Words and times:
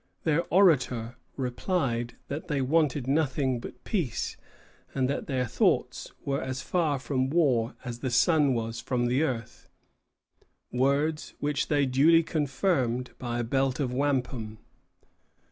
Their 0.23 0.45
orator 0.49 1.15
replied 1.37 2.15
that 2.27 2.47
they 2.47 2.59
wanted 2.59 3.05
nothing 3.05 3.59
but 3.59 3.83
peace, 3.83 4.35
and 4.95 5.07
that 5.07 5.27
their 5.27 5.45
thoughts 5.45 6.11
were 6.25 6.41
as 6.41 6.63
far 6.63 6.97
from 6.97 7.29
war 7.29 7.75
as 7.85 7.99
the 7.99 8.09
sun 8.09 8.55
was 8.55 8.79
from 8.81 9.05
the 9.05 9.21
earth, 9.21 9.69
words 10.71 11.35
which 11.39 11.67
they 11.67 11.85
duly 11.85 12.23
confirmed 12.23 13.11
by 13.19 13.37
a 13.41 13.43
belt 13.43 13.79
of 13.79 13.93
wampum. 13.93 14.57